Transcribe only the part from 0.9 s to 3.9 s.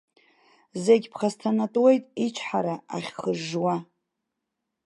ԥхасҭанатәуеит ичҳара ахьхыжжуа.